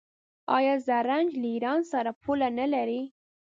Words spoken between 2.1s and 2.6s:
پوله